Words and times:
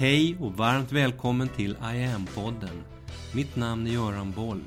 Hej 0.00 0.36
och 0.40 0.52
varmt 0.52 0.92
välkommen 0.92 1.48
till 1.48 1.70
I 1.70 2.04
am-podden. 2.04 2.82
Mitt 3.34 3.56
namn 3.56 3.86
är 3.86 3.90
Göran 3.90 4.32
Boll. 4.32 4.64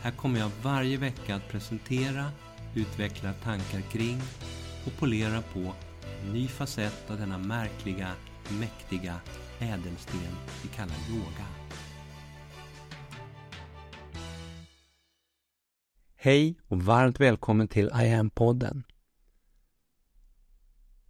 Här 0.00 0.10
kommer 0.10 0.40
jag 0.40 0.50
varje 0.62 0.96
vecka 0.96 1.34
att 1.34 1.48
presentera, 1.48 2.30
utveckla 2.74 3.32
tankar 3.32 3.80
kring 3.80 4.20
och 4.86 4.92
polera 4.98 5.42
på 5.42 5.74
en 6.22 6.32
ny 6.32 6.48
facett 6.48 7.10
av 7.10 7.18
denna 7.18 7.38
märkliga, 7.38 8.12
mäktiga 8.60 9.20
ädelsten 9.58 10.20
vi 10.62 10.68
kallar 10.68 10.96
yoga. 11.10 11.46
Hej 16.16 16.58
och 16.68 16.82
varmt 16.82 17.20
välkommen 17.20 17.68
till 17.68 17.86
I 17.86 18.14
am-podden. 18.14 18.82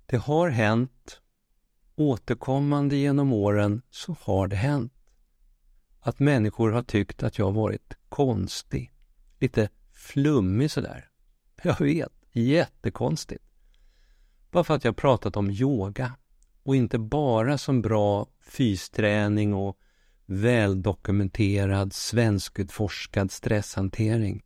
Det 0.06 0.16
har 0.16 0.50
hänt, 0.50 1.20
återkommande 1.96 2.96
genom 2.96 3.32
åren 3.32 3.82
så 3.90 4.16
har 4.20 4.48
det 4.48 4.56
hänt 4.56 4.92
att 6.00 6.18
människor 6.18 6.70
har 6.70 6.82
tyckt 6.82 7.22
att 7.22 7.38
jag 7.38 7.52
varit 7.52 7.96
konstig, 8.08 8.92
lite 9.38 9.68
flummig 9.92 10.70
sådär. 10.70 11.08
Jag 11.62 11.80
vet, 11.80 12.12
jättekonstigt. 12.32 13.44
Bara 14.50 14.64
för 14.64 14.74
att 14.74 14.84
jag 14.84 14.96
pratat 14.96 15.36
om 15.36 15.50
yoga 15.50 16.12
och 16.62 16.76
inte 16.76 16.98
bara 16.98 17.58
som 17.58 17.82
bra 17.82 18.26
fysträning 18.40 19.54
och 19.54 19.78
väldokumenterad 20.26 21.92
svenskutforskad 21.92 23.30
stresshantering 23.30 24.44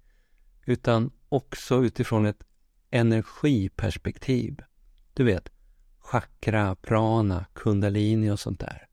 utan 0.67 1.11
också 1.29 1.85
utifrån 1.85 2.27
ett 2.27 2.45
energiperspektiv. 2.91 4.61
Du 5.15 5.25
vet, 5.25 5.49
chakra, 6.11 6.75
prana, 6.75 7.47
kundalini 7.53 8.31
och 8.31 8.41
sånt 8.41 8.61
där. 8.61 8.87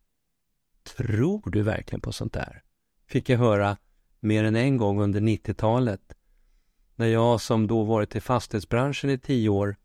Tror 0.98 1.50
du 1.50 1.62
verkligen 1.62 2.02
på 2.02 2.12
sånt 2.12 2.34
där? 2.34 2.64
Fick 3.08 3.30
jag 3.30 3.38
höra 3.38 3.78
mer 4.20 4.44
än 4.44 4.56
en 4.56 4.78
gång 4.78 5.02
under 5.02 5.22
90-talet 5.22 6.14
när 6.96 7.08
jag 7.08 7.42
som 7.42 7.68
då 7.68 7.84
varit 7.84 8.16
i 8.16 8.22
fastighetsbranschen 8.22 9.10
i 9.10 9.18
tio 9.18 9.50
år 9.50 9.76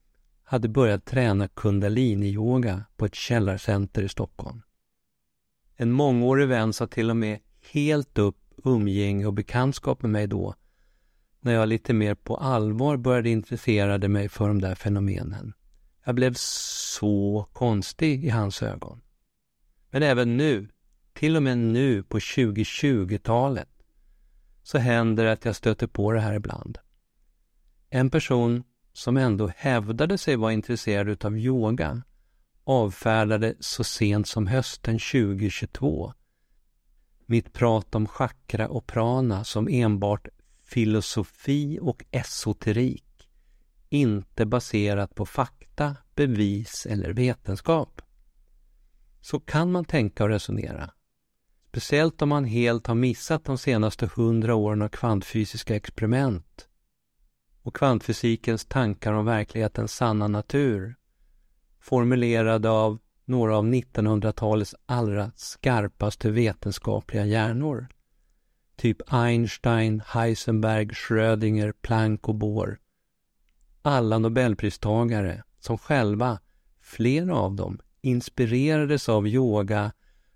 hade 0.43 0.69
börjat 0.69 1.05
träna 1.05 1.49
kundalini-yoga 1.49 2.85
på 2.97 3.05
ett 3.05 3.15
källarcenter 3.15 4.03
i 4.03 4.09
Stockholm. 4.09 4.63
En 5.77 5.93
mångårig 5.93 6.49
vän 6.49 6.73
sa 6.73 6.87
till 6.87 7.11
och 7.11 7.17
med 7.17 7.39
helt 7.73 8.19
upp 8.19 8.39
umgänge 8.65 9.27
och 9.27 9.35
bekantskap 9.35 10.03
med 10.03 10.11
mig 10.11 10.27
då 10.27 10.55
när 11.41 11.53
jag 11.53 11.69
lite 11.69 11.93
mer 11.93 12.15
på 12.15 12.37
allvar 12.37 12.97
började 12.97 13.31
intressera 13.31 14.09
mig 14.09 14.29
för 14.29 14.49
de 14.49 14.61
där 14.61 14.75
fenomenen. 14.75 15.53
Jag 16.11 16.15
blev 16.15 16.35
så 16.35 17.47
konstig 17.53 18.25
i 18.25 18.29
hans 18.29 18.63
ögon. 18.63 19.01
Men 19.91 20.03
även 20.03 20.37
nu, 20.37 20.69
till 21.13 21.37
och 21.37 21.43
med 21.43 21.59
nu 21.59 22.03
på 22.03 22.19
2020-talet, 22.19 23.69
så 24.63 24.79
händer 24.79 25.25
det 25.25 25.33
att 25.33 25.45
jag 25.45 25.57
stöter 25.57 25.87
på 25.87 26.13
det 26.13 26.21
här 26.21 26.35
ibland. 26.35 26.79
En 27.91 28.11
person 28.11 28.65
som 28.93 29.17
ändå 29.17 29.51
hävdade 29.57 30.19
sig 30.19 30.37
vara 30.37 30.53
intresserad 30.53 31.25
av 31.25 31.39
yoga 31.39 32.03
avfärdade 32.65 33.55
så 33.61 33.85
sent 33.85 34.29
som 34.29 34.47
hösten 34.47 34.99
2022 34.99 36.13
mitt 37.27 37.53
prat 37.53 37.95
om 37.95 38.07
chakra 38.07 38.69
och 38.69 38.87
prana 38.87 39.45
som 39.45 39.69
enbart 39.69 40.29
filosofi 40.63 41.79
och 41.83 42.05
esoterik, 42.11 43.05
inte 43.91 44.47
baserat 44.47 45.15
på 45.15 45.27
fakta, 45.27 45.97
bevis 46.15 46.87
eller 46.87 47.13
vetenskap. 47.13 48.03
Så 49.21 49.41
kan 49.41 49.73
man 49.73 49.85
tänka 49.85 50.25
och 50.25 50.31
resonera. 50.31 50.91
Speciellt 51.69 52.23
om 52.23 52.29
man 52.29 52.45
helt 52.45 52.87
har 52.87 52.95
missat 52.95 53.45
de 53.45 53.59
senaste 53.59 54.11
hundra 54.15 54.55
åren 54.55 54.83
av 54.83 54.89
kvantfysiska 54.89 55.77
experiment 55.77 56.69
och 57.63 57.77
kvantfysikens 57.77 58.65
tankar 58.65 59.13
om 59.13 59.25
verklighetens 59.25 59.93
sanna 59.93 60.29
natur 60.29 60.97
formulerade 61.81 62.71
av 62.71 62.99
några 63.25 63.57
av 63.57 63.65
1900-talets 63.65 64.75
allra 64.87 65.31
skarpaste 65.37 66.31
vetenskapliga 66.31 67.27
hjärnor. 67.27 67.87
Typ 68.77 68.97
Einstein, 69.07 70.03
Heisenberg, 70.07 70.95
Schrödinger, 70.95 71.73
Planck 71.73 72.29
och 72.29 72.35
Bohr. 72.35 72.79
Alla 73.83 74.19
nobelpristagare 74.19 75.43
som 75.59 75.79
själva, 75.79 76.41
flera 76.81 77.37
av 77.37 77.55
dem, 77.55 77.81
inspirerades 78.01 79.09
av 79.09 79.29
yoga, 79.29 79.93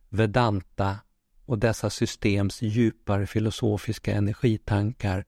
vedanta 0.09 0.99
och 1.44 1.59
dessa 1.59 1.91
systems 1.91 2.62
djupare 2.62 3.27
filosofiska 3.27 4.15
energitankar 4.15 5.25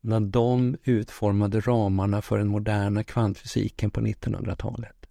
när 0.00 0.20
de 0.20 0.76
utformade 0.82 1.60
ramarna 1.60 2.22
för 2.22 2.38
den 2.38 2.48
moderna 2.48 3.04
kvantfysiken 3.04 3.90
på 3.90 4.00
1900-talet. 4.00 5.06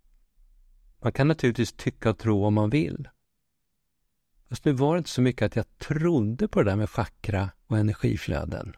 Man 1.02 1.12
kan 1.12 1.28
naturligtvis 1.28 1.74
tycka 1.74 2.10
och 2.10 2.18
tro 2.18 2.46
om 2.46 2.54
man 2.54 2.70
vill. 2.70 3.10
Fast 4.50 4.66
nu 4.66 4.72
var 4.72 4.94
det 4.94 4.98
inte 4.98 5.10
så 5.10 5.22
mycket 5.22 5.46
att 5.46 5.56
jag 5.56 5.78
trodde 5.78 6.48
på 6.48 6.64
det 6.64 6.72
där 6.72 6.76
med 6.76 6.90
chakra 6.90 7.50
och 7.68 7.78
energiflöden. 7.78 8.76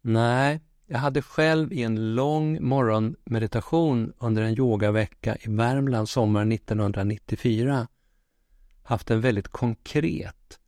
Nej, 0.00 0.60
jag 0.90 0.98
hade 0.98 1.22
själv 1.22 1.72
i 1.72 1.82
en 1.82 2.14
lång 2.14 2.68
morgonmeditation 2.68 4.12
under 4.18 4.42
en 4.42 4.58
yogavecka 4.58 5.36
i 5.40 5.50
Värmland 5.50 6.08
sommaren 6.08 6.52
1994 6.52 7.88
haft 8.82 9.10
en 9.10 9.20
väldigt 9.20 9.48
konkret, 9.48 10.58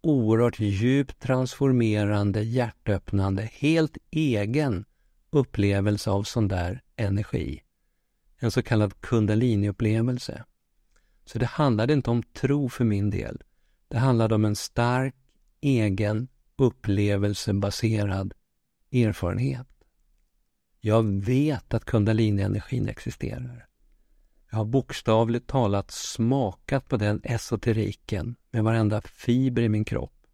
oerhört 0.00 0.60
djupt 0.60 1.20
transformerande, 1.20 2.42
hjärtöppnande, 2.42 3.50
helt 3.52 3.96
egen 4.10 4.84
upplevelse 5.30 6.10
av 6.10 6.22
sån 6.22 6.48
där 6.48 6.82
energi. 6.96 7.62
En 8.38 8.50
så 8.50 8.62
kallad 8.62 9.00
kundaliniupplevelse. 9.00 10.44
Så 11.24 11.38
det 11.38 11.46
handlade 11.46 11.92
inte 11.92 12.10
om 12.10 12.22
tro 12.22 12.68
för 12.68 12.84
min 12.84 13.10
del. 13.10 13.42
Det 13.88 13.98
handlade 13.98 14.34
om 14.34 14.44
en 14.44 14.56
stark, 14.56 15.14
egen, 15.60 16.28
upplevelsebaserad 16.56 18.34
erfarenhet. 18.92 19.66
Jag 20.80 21.02
vet 21.24 21.74
att 21.74 21.84
kundalini-energin 21.84 22.88
existerar. 22.88 23.66
Jag 24.50 24.58
har 24.58 24.64
bokstavligt 24.64 25.46
talat 25.46 25.90
smakat 25.90 26.88
på 26.88 26.96
den 26.96 27.20
esoteriken 27.24 28.36
med 28.50 28.64
varenda 28.64 29.00
fiber 29.00 29.62
i 29.62 29.68
min 29.68 29.84
kropp. 29.84 30.26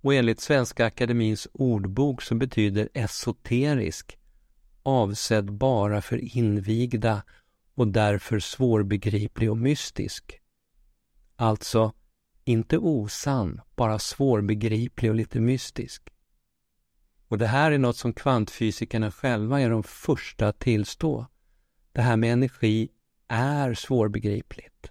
Och 0.00 0.14
enligt 0.14 0.40
Svenska 0.40 0.86
Akademins 0.86 1.48
ordbok 1.52 2.22
så 2.22 2.34
betyder 2.34 2.88
esoterisk 2.94 4.18
avsedd 4.82 5.52
bara 5.52 6.02
för 6.02 6.36
invigda 6.36 7.22
och 7.74 7.88
därför 7.88 8.40
svårbegriplig 8.40 9.50
och 9.50 9.58
mystisk. 9.58 10.40
Alltså, 11.36 11.92
inte 12.44 12.78
osann, 12.78 13.60
bara 13.76 13.98
svårbegriplig 13.98 15.10
och 15.10 15.16
lite 15.16 15.40
mystisk. 15.40 16.02
Och 17.30 17.38
det 17.38 17.46
här 17.46 17.72
är 17.72 17.78
något 17.78 17.96
som 17.96 18.12
kvantfysikerna 18.12 19.10
själva 19.10 19.60
är 19.60 19.70
de 19.70 19.82
första 19.82 20.48
att 20.48 20.58
tillstå. 20.58 21.26
Det 21.92 22.00
här 22.00 22.16
med 22.16 22.32
energi 22.32 22.88
är 23.28 23.74
svårbegripligt. 23.74 24.90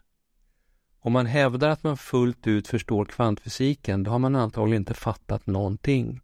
Om 0.99 1.13
man 1.13 1.25
hävdar 1.25 1.69
att 1.69 1.83
man 1.83 1.97
fullt 1.97 2.47
ut 2.47 2.67
förstår 2.67 3.05
kvantfysiken, 3.05 4.03
då 4.03 4.11
har 4.11 4.19
man 4.19 4.35
antagligen 4.35 4.81
inte 4.81 4.93
fattat 4.93 5.47
någonting. 5.47 6.21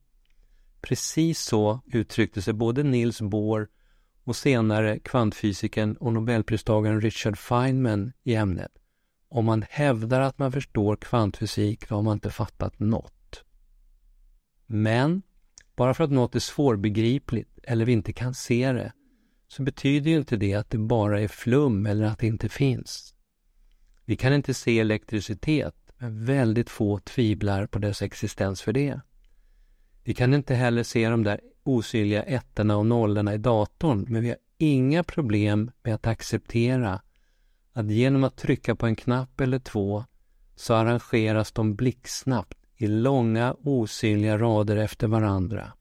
Precis 0.81 1.40
så 1.40 1.81
uttryckte 1.86 2.42
sig 2.42 2.54
både 2.54 2.84
Niels 2.84 3.22
Bohr 3.22 3.68
och 4.24 4.36
senare 4.36 5.00
kvantfysikern 5.00 5.96
och 5.96 6.14
nobelpristagaren 6.14 7.02
Richard 7.02 7.38
Feynman 7.38 8.12
i 8.24 8.36
ämnet. 8.36 8.72
Om 9.30 9.45
man 9.45 9.66
hävdar 9.69 10.22
att 10.22 10.38
man 10.38 10.51
förstår 10.51 10.95
kvantfysik, 10.95 11.89
då 11.89 11.95
har 11.95 12.01
man 12.01 12.13
inte 12.13 12.30
fattat 12.30 12.80
något. 12.80 13.44
Men 14.66 15.22
bara 15.75 15.94
för 15.94 16.04
att 16.04 16.12
något 16.12 16.36
är 16.36 16.39
svårbegripligt 16.39 17.60
eller 17.63 17.86
vi 17.86 17.92
inte 17.92 18.13
kan 18.13 18.33
se 18.33 18.72
det, 18.72 18.94
så 19.48 19.63
betyder 19.63 20.12
ju 20.12 20.18
inte 20.18 20.38
det 20.38 20.54
att 20.54 20.69
det 20.69 20.77
bara 20.77 21.22
är 21.22 21.27
flum 21.27 21.86
eller 21.86 22.06
att 22.06 22.19
det 22.19 22.27
inte 22.27 22.50
finns. 22.50 23.16
Vi 24.06 24.16
kan 24.16 24.33
inte 24.33 24.54
se 24.54 24.80
elektricitet, 24.80 25.75
men 25.98 26.25
väldigt 26.25 26.69
få 26.69 27.00
tvivlar 27.00 27.68
på 27.68 27.80
dess 27.80 28.01
existens 28.01 28.62
för 28.62 28.74
det. 28.74 29.00
Vi 30.04 30.13
kan 30.13 30.33
inte 30.33 30.56
heller 30.56 30.83
se 30.83 31.10
de 31.10 31.24
där 31.24 31.42
osynliga 31.63 32.24
ettorna 32.24 32.77
och 32.77 32.86
nollorna 32.86 33.33
i 33.33 33.38
datorn, 33.38 34.06
men 34.10 34.22
vi 34.22 34.30
har 34.30 34.38
inga 34.57 35.04
problem 35.04 35.72
med 35.83 35.95
att 35.95 36.07
acceptera 36.07 37.01
att 37.74 37.92
genom 37.92 38.24
att 38.24 38.38
trycka 38.38 38.75
på 38.75 38.86
en 38.86 38.95
knapp 38.95 39.42
eller 39.42 39.60
två 39.60 40.06
så 40.56 40.74
arrangeras 40.74 41.51
de 41.51 41.75
blixtsnabbt 41.75 42.57
i 42.77 42.88
långa 42.88 43.56
osynliga 43.63 44.38
rader 44.38 44.77
efter 44.77 45.07
varandra. 45.07 45.74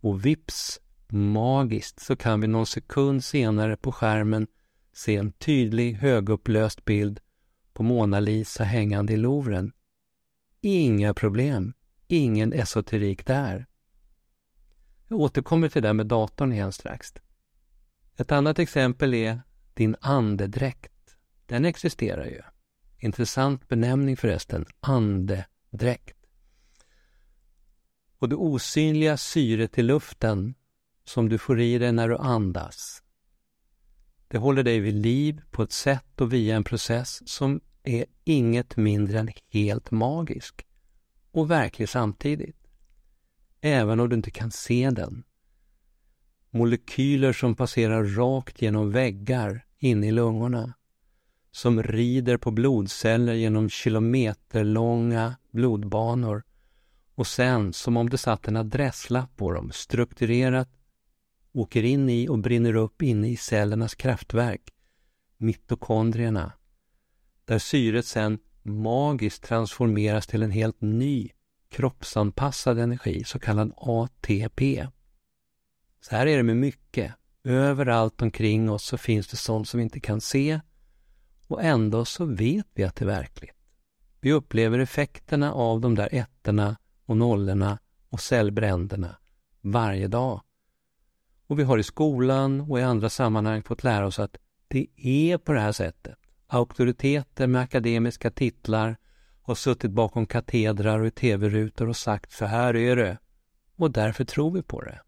Och 0.00 0.26
vips, 0.26 0.80
magiskt, 1.08 2.00
så 2.00 2.16
kan 2.16 2.40
vi 2.40 2.46
någon 2.46 2.66
sekund 2.66 3.24
senare 3.24 3.76
på 3.76 3.92
skärmen 3.92 4.46
se 4.92 5.16
en 5.16 5.32
tydlig 5.32 5.94
högupplöst 5.94 6.84
bild 6.84 7.20
på 7.72 7.82
Mona 7.82 8.20
Lisa 8.20 8.64
hängande 8.64 9.12
i 9.12 9.16
Louvren. 9.16 9.72
Inga 10.60 11.14
problem, 11.14 11.74
ingen 12.06 12.52
esoterik 12.52 13.26
där. 13.26 13.66
Jag 15.08 15.20
återkommer 15.20 15.68
till 15.68 15.82
det 15.82 15.88
där 15.88 15.94
med 15.94 16.06
datorn 16.06 16.52
igen 16.52 16.72
strax. 16.72 17.14
Ett 18.16 18.32
annat 18.32 18.58
exempel 18.58 19.14
är 19.14 19.40
din 19.74 19.96
andedräkt. 20.00 21.16
Den 21.46 21.64
existerar 21.64 22.24
ju. 22.24 22.40
Intressant 22.98 23.68
benämning 23.68 24.16
förresten, 24.16 24.66
dräkt. 25.70 26.16
Och 28.18 28.28
det 28.28 28.36
osynliga 28.36 29.16
syret 29.16 29.78
i 29.78 29.82
luften 29.82 30.54
som 31.04 31.28
du 31.28 31.38
får 31.38 31.60
i 31.60 31.78
dig 31.78 31.92
när 31.92 32.08
du 32.08 32.16
andas. 32.16 33.02
Det 34.28 34.38
håller 34.38 34.62
dig 34.62 34.80
vid 34.80 34.94
liv 34.94 35.40
på 35.50 35.62
ett 35.62 35.72
sätt 35.72 36.20
och 36.20 36.32
via 36.32 36.56
en 36.56 36.64
process 36.64 37.28
som 37.28 37.60
är 37.82 38.04
inget 38.24 38.76
mindre 38.76 39.18
än 39.18 39.30
helt 39.52 39.90
magisk 39.90 40.66
och 41.30 41.50
verklig 41.50 41.88
samtidigt. 41.88 42.56
Även 43.60 44.00
om 44.00 44.08
du 44.08 44.16
inte 44.16 44.30
kan 44.30 44.50
se 44.50 44.90
den. 44.90 45.24
Molekyler 46.50 47.32
som 47.32 47.54
passerar 47.54 48.04
rakt 48.04 48.62
genom 48.62 48.90
väggar 48.90 49.64
inne 49.78 50.08
i 50.08 50.12
lungorna. 50.12 50.74
Som 51.50 51.82
rider 51.82 52.36
på 52.36 52.50
blodceller 52.50 53.34
genom 53.34 53.68
kilometerlånga 53.68 55.36
blodbanor 55.50 56.42
och 57.14 57.26
sen, 57.26 57.72
som 57.72 57.96
om 57.96 58.10
det 58.10 58.18
satt 58.18 58.48
en 58.48 58.56
adresslapp 58.56 59.36
på 59.36 59.52
dem, 59.52 59.70
strukturerat 59.72 60.68
åker 61.52 61.82
in 61.82 62.08
i 62.08 62.28
och 62.28 62.38
brinner 62.38 62.74
upp 62.74 63.02
inne 63.02 63.28
i 63.28 63.36
cellernas 63.36 63.94
kraftverk, 63.94 64.70
mitokondrierna, 65.36 66.52
där 67.44 67.58
syret 67.58 68.06
sen 68.06 68.38
magiskt 68.62 69.42
transformeras 69.42 70.26
till 70.26 70.42
en 70.42 70.50
helt 70.50 70.80
ny 70.80 71.30
kroppsanpassad 71.68 72.78
energi, 72.78 73.24
så 73.24 73.38
kallad 73.38 73.72
ATP. 73.76 74.86
Så 76.00 76.16
här 76.16 76.26
är 76.26 76.36
det 76.36 76.42
med 76.42 76.56
mycket. 76.56 77.14
Överallt 77.44 78.22
omkring 78.22 78.70
oss 78.70 78.84
så 78.84 78.98
finns 78.98 79.28
det 79.28 79.36
sånt 79.36 79.68
som 79.68 79.78
vi 79.78 79.84
inte 79.84 80.00
kan 80.00 80.20
se 80.20 80.60
och 81.46 81.62
ändå 81.62 82.04
så 82.04 82.24
vet 82.24 82.66
vi 82.74 82.84
att 82.84 82.96
det 82.96 83.04
är 83.04 83.06
verkligt. 83.06 83.59
Vi 84.20 84.32
upplever 84.32 84.78
effekterna 84.78 85.52
av 85.52 85.80
de 85.80 85.94
där 85.94 86.14
ettorna 86.14 86.76
och 87.06 87.16
nollorna 87.16 87.78
och 88.08 88.20
cellbränderna 88.20 89.16
varje 89.60 90.08
dag. 90.08 90.42
Och 91.46 91.58
vi 91.58 91.62
har 91.62 91.78
i 91.78 91.82
skolan 91.82 92.60
och 92.60 92.78
i 92.78 92.82
andra 92.82 93.10
sammanhang 93.10 93.62
fått 93.62 93.84
lära 93.84 94.06
oss 94.06 94.18
att 94.18 94.36
det 94.68 94.86
är 94.96 95.38
på 95.38 95.52
det 95.52 95.60
här 95.60 95.72
sättet. 95.72 96.18
Auktoriteter 96.46 97.46
med 97.46 97.62
akademiska 97.62 98.30
titlar 98.30 98.96
har 99.42 99.54
suttit 99.54 99.90
bakom 99.90 100.26
katedrar 100.26 100.98
och 100.98 101.06
i 101.06 101.10
tv-rutor 101.10 101.88
och 101.88 101.96
sagt 101.96 102.32
så 102.32 102.44
här 102.44 102.76
är 102.76 102.96
det. 102.96 103.18
Och 103.76 103.90
därför 103.90 104.24
tror 104.24 104.50
vi 104.50 104.62
på 104.62 104.80
det. 104.80 105.00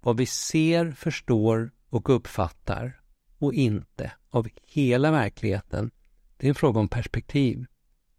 Vad 0.00 0.16
vi 0.16 0.26
ser, 0.26 0.90
förstår 0.90 1.70
och 1.88 2.10
uppfattar 2.10 3.00
och 3.38 3.54
inte 3.54 4.12
av 4.30 4.48
hela 4.62 5.10
verkligheten, 5.10 5.90
det 6.36 6.46
är 6.46 6.48
en 6.48 6.54
fråga 6.54 6.80
om 6.80 6.88
perspektiv. 6.88 7.66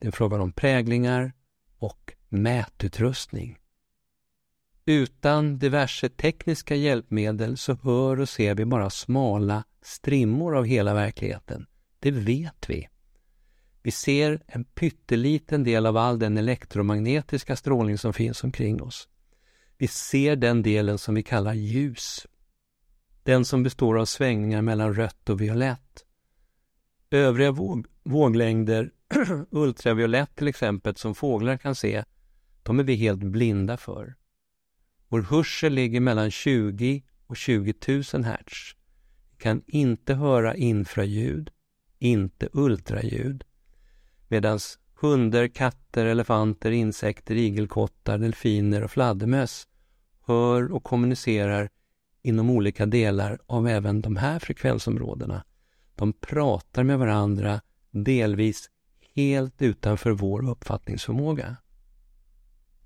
Det 0.05 0.09
är 0.09 0.11
frågan 0.11 0.41
om 0.41 0.51
präglingar 0.51 1.33
och 1.77 2.13
mätutrustning. 2.29 3.57
Utan 4.85 5.59
diverse 5.59 6.09
tekniska 6.09 6.75
hjälpmedel 6.75 7.57
så 7.57 7.77
hör 7.83 8.19
och 8.19 8.29
ser 8.29 8.55
vi 8.55 8.65
bara 8.65 8.89
smala 8.89 9.63
strimmor 9.81 10.57
av 10.57 10.65
hela 10.65 10.93
verkligheten. 10.93 11.65
Det 11.99 12.11
vet 12.11 12.69
vi. 12.69 12.87
Vi 13.83 13.91
ser 13.91 14.43
en 14.47 14.63
pytteliten 14.63 15.63
del 15.63 15.85
av 15.85 15.97
all 15.97 16.19
den 16.19 16.37
elektromagnetiska 16.37 17.55
strålning 17.55 17.97
som 17.97 18.13
finns 18.13 18.43
omkring 18.43 18.81
oss. 18.81 19.07
Vi 19.77 19.87
ser 19.87 20.35
den 20.35 20.61
delen 20.61 20.97
som 20.97 21.15
vi 21.15 21.23
kallar 21.23 21.53
ljus. 21.53 22.27
Den 23.23 23.45
som 23.45 23.63
består 23.63 23.99
av 23.99 24.05
svängningar 24.05 24.61
mellan 24.61 24.93
rött 24.93 25.29
och 25.29 25.41
violett. 25.41 26.05
Övriga 27.11 27.51
våg 27.51 27.87
våglängder, 28.03 28.91
ultraviolett 29.49 30.35
till 30.35 30.47
exempel, 30.47 30.95
som 30.95 31.15
fåglar 31.15 31.57
kan 31.57 31.75
se, 31.75 32.03
de 32.63 32.79
är 32.79 32.83
vi 32.83 32.95
helt 32.95 33.23
blinda 33.23 33.77
för. 33.77 34.15
Vår 35.07 35.21
hörsel 35.21 35.73
ligger 35.73 35.99
mellan 35.99 36.31
20 36.31 37.03
och 37.27 37.37
20 37.37 37.73
000 38.13 38.23
hertz. 38.23 38.75
Vi 39.31 39.37
kan 39.37 39.61
inte 39.67 40.13
höra 40.13 40.55
infraljud, 40.55 41.51
inte 41.99 42.49
ultraljud. 42.53 43.43
Medan 44.27 44.59
hundar, 45.01 45.47
katter, 45.47 46.05
elefanter, 46.05 46.71
insekter, 46.71 47.35
igelkottar, 47.35 48.17
delfiner 48.17 48.83
och 48.83 48.91
fladdermöss 48.91 49.67
hör 50.25 50.71
och 50.71 50.83
kommunicerar 50.83 51.69
inom 52.21 52.49
olika 52.49 52.85
delar 52.85 53.39
av 53.45 53.67
även 53.67 54.01
de 54.01 54.15
här 54.15 54.39
frekvensområdena. 54.39 55.43
De 55.95 56.13
pratar 56.13 56.83
med 56.83 56.99
varandra 56.99 57.61
delvis 57.91 58.69
helt 59.15 59.61
utanför 59.61 60.11
vår 60.11 60.49
uppfattningsförmåga. 60.49 61.57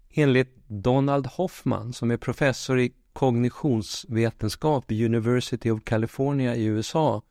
Enligt 0.09 0.67
Donald 0.67 1.27
Hoffman, 1.27 1.93
som 1.93 2.11
är 2.11 2.17
professor 2.17 2.79
i 2.79 2.93
kognitionsvetenskap 3.13 4.85
vid 4.87 5.05
University 5.05 5.69
of 5.69 5.83
California 5.83 6.55
i 6.55 6.65
USA, 6.65 7.23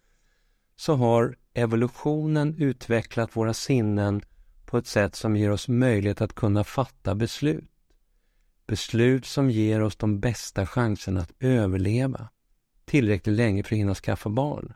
så 0.76 0.94
har 0.94 1.36
evolutionen 1.54 2.54
utvecklat 2.58 3.36
våra 3.36 3.54
sinnen 3.54 4.22
på 4.66 4.78
ett 4.78 4.86
sätt 4.86 5.14
som 5.14 5.36
ger 5.36 5.50
oss 5.50 5.68
möjlighet 5.68 6.20
att 6.20 6.34
kunna 6.34 6.64
fatta 6.64 7.14
beslut. 7.14 7.70
Beslut 8.66 9.26
som 9.26 9.50
ger 9.50 9.82
oss 9.82 9.96
de 9.96 10.20
bästa 10.20 10.66
chanserna 10.66 11.20
att 11.20 11.32
överleva 11.40 12.28
tillräckligt 12.84 13.36
länge 13.36 13.62
för 13.62 13.74
att 13.74 13.78
hinna 13.78 13.94
skaffa 13.94 14.28
barn. 14.28 14.74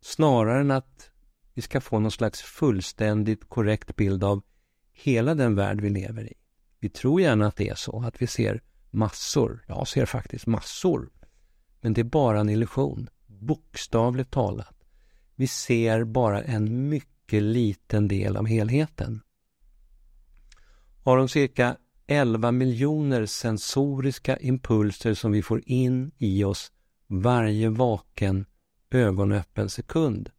Snarare 0.00 0.60
än 0.60 0.70
att 0.70 1.10
vi 1.54 1.62
ska 1.62 1.80
få 1.80 1.98
någon 1.98 2.10
slags 2.10 2.42
fullständigt 2.42 3.48
korrekt 3.48 3.96
bild 3.96 4.24
av 4.24 4.42
hela 4.92 5.34
den 5.34 5.54
värld 5.54 5.80
vi 5.80 5.90
lever 5.90 6.24
i. 6.24 6.34
Vi 6.80 6.88
tror 6.88 7.20
gärna 7.20 7.46
att 7.46 7.56
det 7.56 7.68
är 7.68 7.74
så, 7.74 8.02
att 8.02 8.22
vi 8.22 8.26
ser 8.26 8.62
massor. 8.90 9.64
Jag 9.68 9.88
ser 9.88 10.06
faktiskt 10.06 10.46
massor. 10.46 11.10
Men 11.80 11.92
det 11.92 12.00
är 12.00 12.04
bara 12.04 12.40
en 12.40 12.48
illusion, 12.48 13.08
bokstavligt 13.26 14.30
talat. 14.30 14.76
Vi 15.34 15.46
ser 15.46 16.04
bara 16.04 16.42
en 16.42 16.88
mycket 16.88 17.42
liten 17.42 18.08
del 18.08 18.36
av 18.36 18.46
helheten. 18.46 19.20
Av 21.02 21.16
de 21.16 21.28
cirka 21.28 21.76
11 22.06 22.52
miljoner 22.52 23.26
sensoriska 23.26 24.36
impulser 24.36 25.14
som 25.14 25.32
vi 25.32 25.42
får 25.42 25.62
in 25.66 26.10
i 26.18 26.44
oss 26.44 26.72
varje 27.06 27.68
vaken 27.68 28.46
ögonöppen 28.90 29.68
sekund 29.68 30.30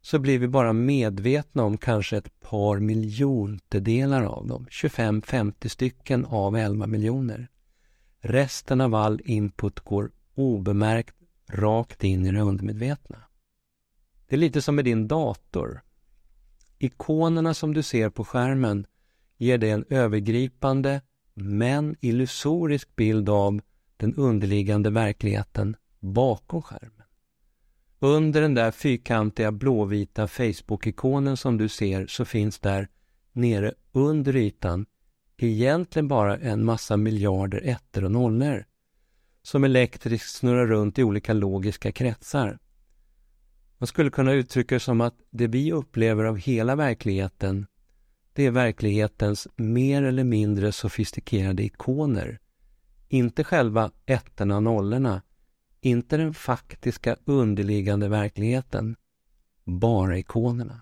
så 0.00 0.18
blir 0.18 0.38
vi 0.38 0.48
bara 0.48 0.72
medvetna 0.72 1.64
om 1.64 1.78
kanske 1.78 2.16
ett 2.16 2.40
par 2.40 2.78
miljontedelar 2.78 4.22
av 4.22 4.46
dem, 4.46 4.66
25-50 4.70 5.68
stycken 5.68 6.24
av 6.24 6.56
11 6.56 6.86
miljoner. 6.86 7.48
Resten 8.20 8.80
av 8.80 8.94
all 8.94 9.20
input 9.24 9.80
går 9.80 10.10
obemärkt 10.34 11.14
rakt 11.48 12.04
in 12.04 12.26
i 12.26 12.32
det 12.32 12.40
undermedvetna. 12.40 13.18
Det 14.28 14.36
är 14.36 14.38
lite 14.40 14.62
som 14.62 14.76
med 14.76 14.84
din 14.84 15.08
dator. 15.08 15.82
Ikonerna 16.78 17.54
som 17.54 17.74
du 17.74 17.82
ser 17.82 18.10
på 18.10 18.24
skärmen 18.24 18.86
ger 19.36 19.58
dig 19.58 19.70
en 19.70 19.84
övergripande 19.88 21.00
men 21.34 21.96
illusorisk 22.00 22.96
bild 22.96 23.28
av 23.28 23.60
den 23.96 24.14
underliggande 24.14 24.90
verkligheten 24.90 25.76
bakom 26.00 26.62
skärmen. 26.62 26.97
Under 28.00 28.40
den 28.40 28.54
där 28.54 28.70
fyrkantiga 28.70 29.52
blåvita 29.52 30.26
Facebook-ikonen 30.28 31.36
som 31.36 31.58
du 31.58 31.68
ser 31.68 32.06
så 32.06 32.24
finns 32.24 32.58
där 32.58 32.88
nere 33.32 33.74
under 33.92 34.36
ytan 34.36 34.86
egentligen 35.36 36.08
bara 36.08 36.38
en 36.38 36.64
massa 36.64 36.96
miljarder 36.96 37.60
ettor 37.64 38.04
och 38.04 38.10
nollor 38.10 38.64
som 39.42 39.64
elektriskt 39.64 40.30
snurrar 40.30 40.66
runt 40.66 40.98
i 40.98 41.02
olika 41.02 41.32
logiska 41.32 41.92
kretsar. 41.92 42.58
Man 43.78 43.86
skulle 43.86 44.10
kunna 44.10 44.32
uttrycka 44.32 44.74
det 44.74 44.80
som 44.80 45.00
att 45.00 45.14
det 45.30 45.46
vi 45.46 45.72
upplever 45.72 46.24
av 46.24 46.36
hela 46.36 46.76
verkligheten 46.76 47.66
det 48.32 48.46
är 48.46 48.50
verklighetens 48.50 49.48
mer 49.56 50.02
eller 50.02 50.24
mindre 50.24 50.72
sofistikerade 50.72 51.62
ikoner. 51.62 52.38
Inte 53.08 53.44
själva 53.44 53.90
ettorna 54.06 54.56
och 54.56 54.62
nollorna 54.62 55.22
inte 55.80 56.16
den 56.16 56.34
faktiska 56.34 57.16
underliggande 57.24 58.08
verkligheten, 58.08 58.96
bara 59.64 60.18
ikonerna. 60.18 60.80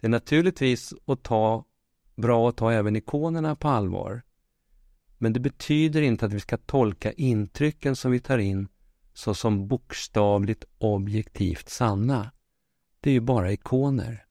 Det 0.00 0.06
är 0.06 0.10
naturligtvis 0.10 0.94
att 1.04 1.22
ta, 1.22 1.64
bra 2.14 2.48
att 2.48 2.56
ta 2.56 2.72
även 2.72 2.96
ikonerna 2.96 3.56
på 3.56 3.68
allvar. 3.68 4.22
Men 5.18 5.32
det 5.32 5.40
betyder 5.40 6.02
inte 6.02 6.26
att 6.26 6.32
vi 6.32 6.40
ska 6.40 6.56
tolka 6.56 7.12
intrycken 7.12 7.96
som 7.96 8.10
vi 8.12 8.20
tar 8.20 8.38
in 8.38 8.68
såsom 9.14 9.68
bokstavligt 9.68 10.64
objektivt 10.78 11.68
sanna. 11.68 12.30
Det 13.00 13.10
är 13.10 13.14
ju 13.14 13.20
bara 13.20 13.52
ikoner. 13.52 14.26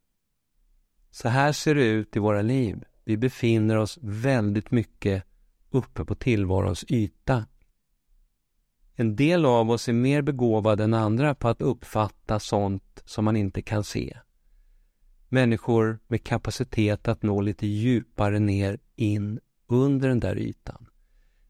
Så 1.11 1.29
här 1.29 1.51
ser 1.51 1.75
det 1.75 1.85
ut 1.85 2.15
i 2.15 2.19
våra 2.19 2.41
liv. 2.41 2.83
Vi 3.03 3.17
befinner 3.17 3.75
oss 3.75 3.99
väldigt 4.01 4.71
mycket 4.71 5.23
uppe 5.69 6.05
på 6.05 6.15
tillvarons 6.15 6.85
yta. 6.87 7.45
En 8.95 9.15
del 9.15 9.45
av 9.45 9.71
oss 9.71 9.89
är 9.89 9.93
mer 9.93 10.21
begåvade 10.21 10.83
än 10.83 10.93
andra 10.93 11.35
på 11.35 11.47
att 11.47 11.61
uppfatta 11.61 12.39
sånt 12.39 13.01
som 13.05 13.25
man 13.25 13.35
inte 13.35 13.61
kan 13.61 13.83
se. 13.83 14.17
Människor 15.29 15.99
med 16.07 16.23
kapacitet 16.23 17.07
att 17.07 17.23
nå 17.23 17.41
lite 17.41 17.67
djupare 17.67 18.39
ner 18.39 18.79
in 18.95 19.39
under 19.67 20.09
den 20.09 20.19
där 20.19 20.37
ytan. 20.37 20.89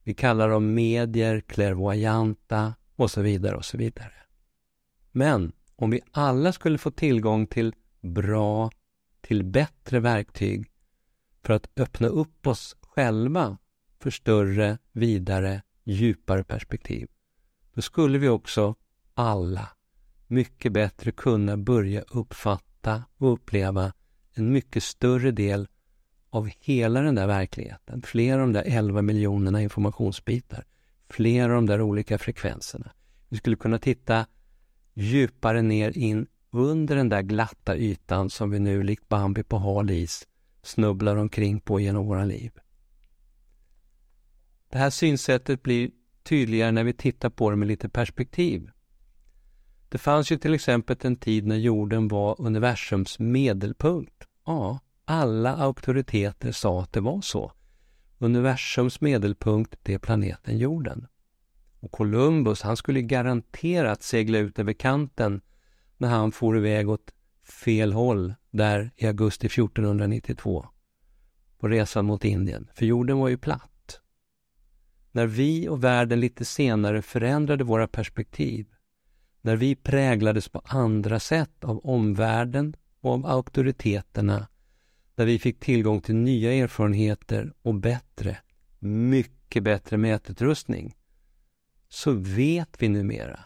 Vi 0.04 0.14
kallar 0.14 0.50
dem 0.50 0.74
medier, 0.74 1.42
klärvoajanta 1.42 2.76
och 2.96 3.12
så 3.12 3.22
vidare 3.22 3.56
och 3.56 3.66
så 3.66 3.78
vidare. 3.78 4.14
Men 5.12 5.52
om 5.76 5.90
vi 5.90 6.02
alla 6.12 6.52
skulle 6.52 6.78
få 6.78 6.92
tillgång 6.92 7.48
till 7.48 7.74
bra, 8.02 8.72
till 9.22 9.44
bättre 9.44 10.00
verktyg 10.00 10.72
för 11.44 11.54
att 11.54 11.80
öppna 11.80 12.08
upp 12.08 12.48
oss 12.48 12.76
själva 12.82 13.58
för 14.00 14.10
större, 14.10 14.78
vidare, 14.92 15.62
djupare 15.84 16.44
perspektiv, 16.44 17.08
då 17.76 17.82
skulle 17.82 18.18
vi 18.18 18.30
också 18.30 18.76
alla 19.14 19.70
mycket 20.28 20.74
bättre 20.74 21.12
kunna 21.12 21.58
börja 21.58 22.02
uppfatta 22.02 23.04
och 23.18 23.34
uppleva 23.34 23.94
en 24.34 24.52
mycket 24.52 24.84
större 24.84 25.32
del 25.32 25.68
av 26.30 26.50
hela 26.60 27.02
den 27.02 27.16
där 27.16 27.28
verkligheten. 27.28 28.02
Fler 28.02 28.34
av 28.34 28.40
de 28.40 28.54
där 28.54 28.64
11 28.66 29.02
miljonerna 29.02 29.62
informationsbitar. 29.62 30.66
Fler 31.10 31.50
av 31.50 31.56
de 31.56 31.66
där 31.66 31.82
olika 31.82 32.18
frekvenserna. 32.18 32.92
Vi 33.30 33.38
skulle 33.38 33.56
kunna 33.56 33.80
titta 33.80 34.26
djupare 34.94 35.62
ner 35.62 35.98
in 35.98 36.28
under 36.52 36.96
den 36.96 37.10
där 37.10 37.22
glatta 37.22 37.78
ytan 37.78 38.30
som 38.30 38.52
vi 38.52 38.60
nu 38.60 38.84
likt 38.84 39.10
Bambi 39.10 39.44
på 39.44 39.58
hal 39.58 39.90
is 39.90 40.28
snubblar 40.64 41.16
omkring 41.16 41.60
på 41.60 41.80
genom 41.80 42.08
våra 42.08 42.26
liv. 42.26 42.52
Det 44.70 44.78
här 44.78 44.90
synsättet 44.90 45.64
blir 45.64 45.92
tydligare 46.26 46.72
när 46.72 46.84
vi 46.84 46.94
tittar 46.94 47.30
på 47.30 47.50
det 47.50 47.56
med 47.56 47.68
lite 47.68 47.90
perspektiv. 47.90 48.70
Det 49.90 49.98
fanns 49.98 50.32
ju 50.32 50.38
till 50.38 50.54
exempel 50.54 50.98
en 51.02 51.16
tid 51.16 51.46
när 51.46 51.56
jorden 51.56 52.08
var 52.08 52.42
universums 52.42 53.20
medelpunkt. 53.20 54.28
Ja, 54.46 54.80
alla 55.06 55.56
auktoriteter 55.56 56.52
sa 56.52 56.82
att 56.82 56.94
det 56.94 57.02
var 57.02 57.22
så. 57.22 57.52
Universums 58.18 59.02
medelpunkt, 59.02 59.76
det 59.84 59.94
är 59.94 60.00
planeten 60.00 60.58
jorden. 60.58 61.08
Och 61.80 61.92
Columbus, 61.92 62.62
han 62.62 62.78
skulle 62.78 63.02
garanterat 63.02 64.04
segla 64.04 64.38
ut 64.38 64.60
över 64.60 64.74
kanten 64.74 65.42
när 65.98 66.10
han 66.10 66.32
for 66.32 66.58
iväg 66.58 66.90
åt 66.90 67.14
fel 67.44 67.94
håll 67.94 68.34
där 68.52 68.92
i 68.96 69.08
augusti 69.08 69.48
1492 69.48 70.66
på 71.60 71.68
resan 71.68 72.06
mot 72.06 72.26
Indien, 72.26 72.70
för 72.74 72.86
jorden 72.86 73.18
var 73.18 73.30
ju 73.30 73.38
platt. 73.38 73.75
När 75.16 75.28
vi 75.28 75.68
och 75.70 75.84
världen 75.84 76.20
lite 76.20 76.46
senare 76.46 77.02
förändrade 77.02 77.64
våra 77.64 77.88
perspektiv, 77.88 78.66
när 79.42 79.56
vi 79.56 79.76
präglades 79.76 80.50
på 80.50 80.62
andra 80.66 81.20
sätt 81.20 81.64
av 81.64 81.86
omvärlden 81.86 82.76
och 83.02 83.12
av 83.12 83.26
auktoriteterna, 83.26 84.48
där 85.16 85.26
vi 85.26 85.40
fick 85.40 85.60
tillgång 85.60 86.02
till 86.02 86.16
nya 86.16 86.54
erfarenheter 86.54 87.54
och 87.62 87.76
bättre, 87.76 88.38
mycket 88.80 89.64
bättre 89.64 89.98
mätutrustning, 89.98 90.96
så 91.90 92.12
vet 92.12 92.82
vi 92.82 92.90
numera 92.90 93.40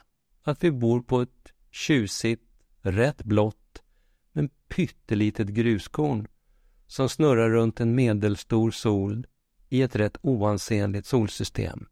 att 0.44 0.64
vi 0.64 0.72
bor 0.72 1.02
på 1.02 1.22
ett 1.22 1.54
tjusigt, 1.72 2.44
rätt 2.82 3.24
blått, 3.24 3.84
men 4.32 4.50
pyttelitet 4.68 5.48
gruskorn 5.48 6.28
som 6.88 7.10
snurrar 7.10 7.50
runt 7.50 7.80
en 7.80 7.96
medelstor 7.96 8.72
sol 8.72 9.28
i 9.70 9.82
ett 9.82 9.96
rätt 9.96 10.18
oansenligt 10.22 11.06
solsystem, 11.06 11.88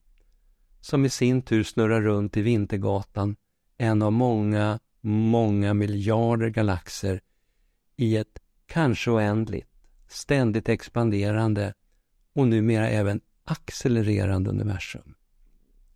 som 0.82 1.06
i 1.06 1.10
sin 1.10 1.42
tur 1.42 1.64
snurrar 1.64 2.02
runt 2.02 2.38
i 2.38 2.42
Vintergatan, 2.42 3.36
en 3.78 4.02
av 4.02 4.12
många, 4.12 4.80
många 5.02 5.74
miljarder 5.74 6.50
galaxer 6.50 7.22
i 7.96 8.18
ett 8.18 8.40
kanske 8.66 9.12
oändligt, 9.12 9.70
ständigt 10.08 10.70
expanderande 10.70 11.74
och 12.34 12.48
numera 12.48 12.90
även 12.90 13.22
accelererande 13.44 14.50
universum. 14.50 15.16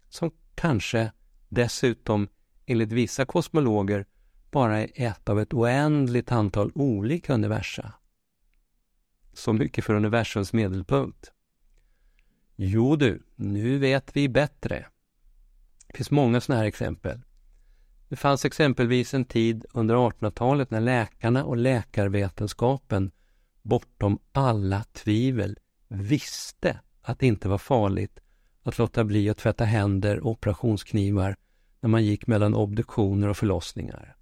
Som 0.09 0.31
kanske 0.55 1.11
dessutom 1.49 2.27
enligt 2.65 2.91
vissa 2.91 3.25
kosmologer 3.25 4.05
bara 4.51 4.79
är 4.79 4.89
ett 4.93 5.29
av 5.29 5.39
ett 5.39 5.53
oändligt 5.53 6.31
antal 6.31 6.71
olika 6.75 7.33
universa. 7.33 7.93
Så 9.33 9.53
mycket 9.53 9.85
för 9.85 9.93
universums 9.93 10.53
medelpunkt. 10.53 11.31
Jo 12.63 12.95
du, 12.95 13.23
nu 13.35 13.77
vet 13.77 14.15
vi 14.15 14.29
bättre. 14.29 14.85
Det 15.87 15.97
finns 15.97 16.11
många 16.11 16.41
sådana 16.41 16.61
här 16.61 16.67
exempel. 16.67 17.21
Det 18.09 18.15
fanns 18.15 18.45
exempelvis 18.45 19.13
en 19.13 19.25
tid 19.25 19.65
under 19.73 19.95
1800-talet 19.95 20.71
när 20.71 20.79
läkarna 20.79 21.45
och 21.45 21.57
läkarvetenskapen 21.57 23.11
bortom 23.61 24.19
alla 24.31 24.83
tvivel 24.83 25.59
visste 25.87 26.79
att 27.01 27.19
det 27.19 27.27
inte 27.27 27.49
var 27.49 27.57
farligt 27.57 28.19
att 28.63 28.77
låta 28.77 29.03
bli 29.03 29.29
att 29.29 29.37
tvätta 29.37 29.65
händer 29.65 30.19
och 30.19 30.31
operationsknivar 30.31 31.35
när 31.79 31.89
man 31.89 32.05
gick 32.05 32.27
mellan 32.27 32.55
obduktioner 32.55 33.27
och 33.27 33.37
förlossningar. 33.37 34.15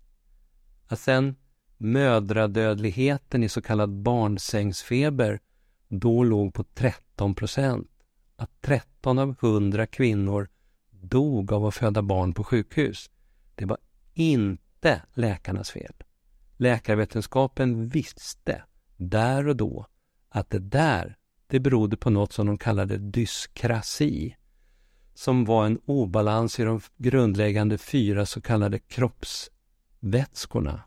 Att 0.87 0.99
sen 0.99 1.35
mödradödligheten 1.77 3.43
i 3.43 3.49
så 3.49 3.61
kallad 3.61 3.89
barnsängsfeber 3.89 5.39
då 5.87 6.23
låg 6.23 6.53
på 6.53 6.63
13 6.63 7.35
procent. 7.35 7.88
Att 8.39 8.61
13 8.61 9.19
av 9.19 9.35
100 9.41 9.87
kvinnor 9.87 10.49
dog 10.91 11.53
av 11.53 11.65
att 11.65 11.75
föda 11.75 12.01
barn 12.01 12.33
på 12.33 12.43
sjukhus. 12.43 13.09
Det 13.55 13.65
var 13.65 13.77
inte 14.13 15.01
läkarnas 15.13 15.71
fel. 15.71 15.93
Läkarvetenskapen 16.57 17.89
visste 17.89 18.63
där 18.97 19.47
och 19.47 19.55
då 19.55 19.85
att 20.29 20.49
det 20.49 20.59
där, 20.59 21.17
det 21.47 21.59
berodde 21.59 21.97
på 21.97 22.09
något 22.09 22.33
som 22.33 22.47
de 22.47 22.57
kallade 22.57 22.97
dyskrasi, 22.97 24.35
som 25.13 25.45
var 25.45 25.65
en 25.65 25.79
obalans 25.85 26.59
i 26.59 26.63
de 26.63 26.81
grundläggande 26.97 27.77
fyra 27.77 28.25
så 28.25 28.41
kallade 28.41 28.79
kroppsvätskorna. 28.79 30.81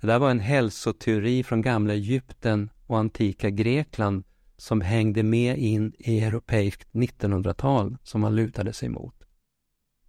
Det 0.00 0.06
där 0.06 0.18
var 0.18 0.30
en 0.30 0.40
hälsoteori 0.40 1.42
från 1.42 1.62
gamla 1.62 1.94
Egypten 1.94 2.70
och 2.86 2.98
antika 2.98 3.50
Grekland 3.50 4.24
som 4.60 4.80
hängde 4.80 5.22
med 5.22 5.58
in 5.58 5.92
i 5.98 6.20
europeiskt 6.20 6.88
1900-tal 6.92 7.96
som 8.02 8.20
man 8.20 8.36
lutade 8.36 8.72
sig 8.72 8.88
mot. 8.88 9.14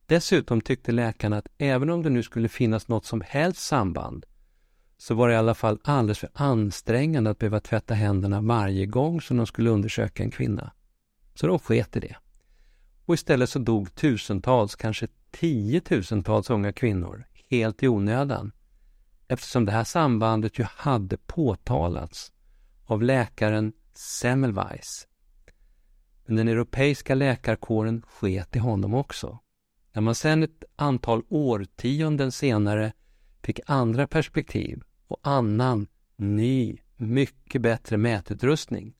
Dessutom 0.06 0.62
tyckte 0.62 0.92
läkarna 0.92 1.38
att 1.38 1.48
även 1.58 1.90
om 1.90 2.04
det 2.04 2.10
nu 2.10 2.24
skulle 2.24 2.50
finnas 2.50 2.88
något 2.88 3.06
som 3.06 3.22
helst 3.28 3.62
samband 3.62 4.26
så 4.98 5.16
var 5.16 5.28
det 5.28 5.34
i 5.34 5.38
alla 5.38 5.56
fall 5.56 5.80
alldeles 5.84 6.20
för 6.20 6.30
ansträngande 6.34 7.30
att 7.30 7.40
behöva 7.40 7.60
tvätta 7.60 7.94
händerna 7.94 8.42
varje 8.42 8.86
gång 8.86 9.22
som 9.22 9.38
de 9.38 9.48
skulle 9.48 9.70
undersöka 9.70 10.24
en 10.24 10.32
kvinna. 10.32 10.72
Så 11.34 11.48
de 11.48 11.60
sket 11.60 11.96
i 11.96 12.00
det. 12.00 12.16
Och 13.06 13.14
istället 13.14 13.50
så 13.50 13.60
dog 13.60 13.96
tusentals, 13.96 14.76
kanske 14.76 15.08
tiotusentals 15.32 16.50
unga 16.50 16.74
kvinnor 16.74 17.26
helt 17.50 17.84
i 17.84 17.88
onödan 17.88 18.52
eftersom 19.28 19.66
det 19.66 19.72
här 19.72 19.84
sambandet 19.84 20.60
ju 20.60 20.64
hade 20.64 21.18
påtalats 21.18 22.32
av 22.86 23.04
läkaren 23.04 23.74
Semmelweis. 23.94 25.08
Men 26.26 26.36
den 26.36 26.48
europeiska 26.48 27.16
läkarkåren 27.16 28.02
sket 28.08 28.56
i 28.56 28.60
honom 28.60 28.94
också. 28.94 29.40
När 29.94 30.02
man 30.02 30.16
sedan 30.16 30.44
ett 30.44 30.64
antal 30.76 31.24
årtionden 31.30 32.32
senare 32.32 32.94
fick 33.42 33.60
andra 33.66 34.08
perspektiv 34.08 34.84
och 35.08 35.20
annan, 35.24 35.88
ny, 36.16 36.78
mycket 36.96 37.62
bättre 37.62 37.98
mätutrustning, 37.98 38.96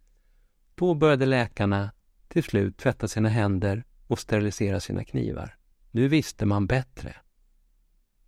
då 0.76 0.94
började 0.94 1.26
läkarna 1.26 1.92
till 2.28 2.44
slut 2.44 2.78
tvätta 2.78 3.08
sina 3.08 3.30
händer 3.30 3.84
och 4.08 4.20
sterilisera 4.20 4.80
sina 4.80 5.04
knivar. 5.04 5.58
Nu 5.92 6.08
visste 6.08 6.46
man 6.46 6.68
bättre. 6.68 7.16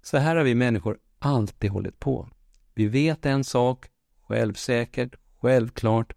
Så 0.01 0.17
här 0.17 0.35
har 0.35 0.43
vi 0.43 0.55
människor 0.55 0.99
alltid 1.19 1.71
hållit 1.71 1.99
på. 1.99 2.29
Vi 2.73 2.87
vet 2.87 3.25
en 3.25 3.43
sak, 3.43 3.89
självsäkert, 4.21 5.15
självklart, 5.39 6.13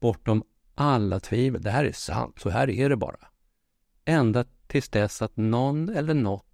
bortom 0.00 0.42
alla 0.74 1.20
tvivel. 1.20 1.62
Det 1.62 1.70
här 1.70 1.84
är 1.84 1.92
sant, 1.92 2.38
så 2.38 2.50
här 2.50 2.70
är 2.70 2.88
det 2.88 2.96
bara. 2.96 3.28
Ända 4.04 4.44
tills 4.66 4.88
dess 4.88 5.22
att 5.22 5.36
någon 5.36 5.88
eller 5.88 6.14
något 6.14 6.46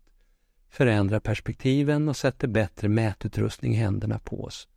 förändrar 0.71 1.21
perspektiven 1.21 2.09
och 2.09 2.17
sätter 2.17 2.49
bättre 2.49 2.89
mätutrustning 2.89 3.75
i 3.75 3.77
händerna 3.77 4.19
på 4.19 4.45
oss. 4.45 4.69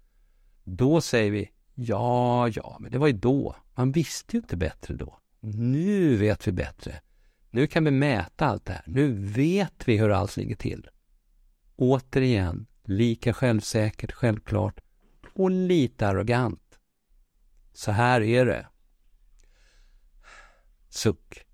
Då 0.64 1.02
säger 1.02 1.32
vi 1.32 1.52
ja, 1.76 2.50
ja, 2.50 2.78
men 2.80 2.92
det 2.92 2.98
var 2.98 3.08
ju 3.08 3.14
då. 3.14 3.56
Man 3.76 3.92
visste 3.92 4.38
ju 4.38 4.42
inte 4.42 4.58
bättre 4.58 4.94
då. 4.94 5.20
Nu 5.40 6.16
vet 6.16 6.48
vi 6.48 6.52
bättre. 6.52 7.02
Nu 7.50 7.68
kan 7.68 7.84
vi 7.84 7.92
mäta 7.92 8.46
allt 8.46 8.66
det 8.66 8.74
här. 8.74 8.84
Nu 8.88 9.14
vet 9.14 9.88
vi 9.88 9.98
hur 9.98 10.10
allt 10.10 10.38
ligger 10.38 10.56
till. 10.56 10.90
Återigen, 11.76 12.66
lika 12.84 13.34
självsäkert, 13.34 14.12
självklart, 14.12 14.80
och 15.34 15.52
lite 15.52 16.08
arrogant. 16.08 16.67
Så 17.78 17.92
här 17.92 18.22
är 18.22 18.46
det. 18.46 18.68
Suck. 20.90 21.46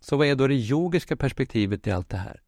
Så 0.00 0.16
vad 0.16 0.26
är 0.26 0.34
då 0.34 0.46
det 0.46 0.54
yogiska 0.54 1.16
perspektivet 1.16 1.86
i 1.86 1.90
allt 1.90 2.08
det 2.08 2.16
här? 2.16 2.40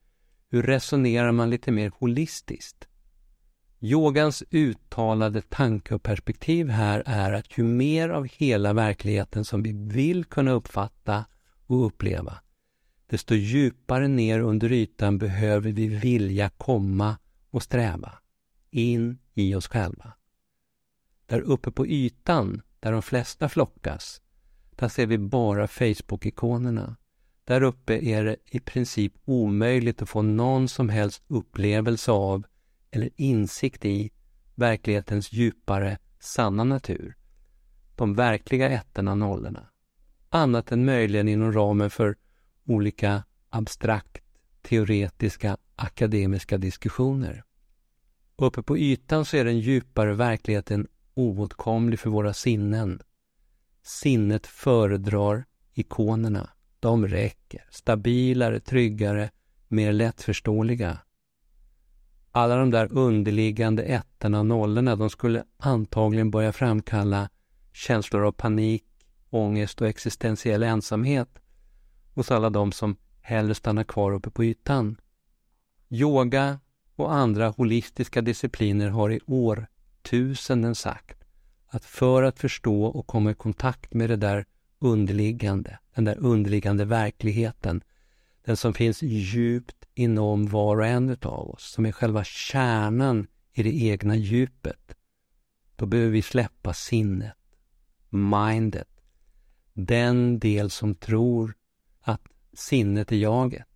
Hur 0.51 0.63
resonerar 0.63 1.33
man 1.33 1.51
lite 1.51 1.71
mer 1.73 1.93
holistiskt? 1.99 2.89
Yogans 3.81 4.43
uttalade 4.51 5.43
tanke 5.43 5.95
och 5.95 6.03
perspektiv 6.03 6.69
här 6.69 7.03
är 7.07 7.33
att 7.33 7.59
ju 7.59 7.65
mer 7.65 8.09
av 8.09 8.27
hela 8.27 8.73
verkligheten 8.73 9.45
som 9.45 9.63
vi 9.63 9.73
vill 9.73 10.25
kunna 10.25 10.51
uppfatta 10.51 11.25
och 11.67 11.87
uppleva, 11.87 12.39
desto 13.07 13.35
djupare 13.35 14.09
ner 14.09 14.41
under 14.41 14.73
ytan 14.73 15.19
behöver 15.19 15.73
vi 15.73 15.87
vilja 15.87 16.51
komma 16.51 17.19
och 17.51 17.63
sträva 17.63 18.13
in 18.71 19.19
i 19.35 19.55
oss 19.55 19.69
själva. 19.69 20.18
Där 21.29 21.41
uppe 21.41 21.71
på 21.71 21.87
ytan, 21.87 22.63
där 22.81 22.93
de 22.93 23.03
flesta 23.03 23.49
flockas, 23.49 24.21
där 24.71 24.89
ser 24.89 25.07
vi 25.07 25.19
bara 25.19 25.67
Facebook-ikonerna. 25.67 26.97
Där 27.45 27.63
uppe 27.63 27.99
är 27.99 28.25
det 28.25 28.37
i 28.47 28.61
princip 28.61 29.13
omöjligt 29.25 30.03
att 30.03 30.09
få 30.09 30.23
någon 30.23 30.69
som 30.69 30.89
helst 30.89 31.23
upplevelse 31.27 32.11
av 32.11 32.47
eller 32.91 33.11
insikt 33.17 33.85
i 33.85 34.11
verklighetens 34.55 35.33
djupare, 35.33 35.99
sanna 36.21 36.65
natur. 36.65 37.17
De 37.97 38.15
verkliga 38.15 38.69
ettorna 38.69 39.11
och 39.11 39.19
nollorna. 39.19 39.69
Annat 40.29 40.73
än 40.73 40.85
möjligen 40.85 41.29
inom 41.29 41.53
ramen 41.53 41.91
för 41.91 42.17
olika 42.65 43.25
abstrakt, 43.51 44.25
teoretiska, 44.63 45.57
akademiska 45.77 46.59
diskussioner. 46.59 47.45
Uppe 48.37 48.63
på 48.63 48.79
ytan 48.79 49.25
så 49.25 49.37
är 49.37 49.45
den 49.45 49.59
djupare 49.61 50.15
verkligheten 50.15 50.89
oåtkomlig 51.19 51.99
för 52.01 52.11
våra 52.11 52.33
sinnen. 52.35 53.01
Sinnet 53.83 54.47
föredrar 54.47 55.45
ikonerna. 55.75 56.51
De 56.81 57.07
räcker. 57.09 57.65
Stabilare, 57.71 58.61
tryggare, 58.61 59.31
mer 59.69 59.93
lättförståeliga. 59.93 60.99
Alla 62.33 62.57
de 62.57 62.71
där 62.71 62.93
underliggande 62.93 63.83
ettorna 63.83 64.39
och 64.39 64.47
nollorna, 64.47 64.97
de 64.97 65.11
skulle 65.11 65.45
antagligen 65.57 66.31
börja 66.31 66.53
framkalla 66.53 67.29
känslor 67.73 68.25
av 68.25 68.33
panik, 68.33 68.85
ångest 69.31 69.81
och 69.81 69.89
existentiell 69.89 70.63
ensamhet 70.63 71.39
hos 72.15 72.31
alla 72.31 72.51
de 72.51 72.73
som 72.73 72.97
hellre 73.21 73.55
stannar 73.55 73.85
kvar 73.85 74.13
uppe 74.13 74.31
på 74.31 74.45
ytan. 74.45 75.01
Yoga 75.89 76.61
och 76.97 77.13
andra 77.15 77.49
holistiska 77.49 78.21
discipliner 78.21 78.89
har 78.89 79.11
i 79.11 79.21
år 79.27 79.67
årtusenden 80.09 80.75
sagt 80.75 81.25
att 81.67 81.85
för 81.85 82.23
att 82.23 82.39
förstå 82.39 82.85
och 82.85 83.07
komma 83.07 83.31
i 83.31 83.35
kontakt 83.35 83.95
med 83.95 84.11
det 84.11 84.17
där 84.17 84.47
underliggande, 84.79 85.79
den 85.95 86.05
där 86.05 86.19
underliggande 86.19 86.85
verkligheten, 86.85 87.83
den 88.45 88.57
som 88.57 88.75
finns 88.75 89.03
djupt 89.03 89.85
inom 89.95 90.47
var 90.47 90.77
och 90.77 90.87
en 90.87 91.17
av 91.23 91.51
oss, 91.51 91.73
som 91.73 91.87
är 91.87 91.93
själva 91.93 92.25
kärnan 92.25 93.27
i 93.53 93.63
det 93.63 93.83
egna 93.83 94.17
djupet, 94.17 94.97
då 95.77 95.87
behöver 95.87 96.11
vi 96.11 96.23
släppa 96.23 96.75
sinnet, 96.75 97.37
mindet, 98.11 98.89
den 99.73 100.39
del 100.39 100.71
som 100.71 100.95
tror 100.95 101.55
att 102.01 102.23
sinnet 102.53 103.13
är 103.13 103.17
jaget 103.17 103.67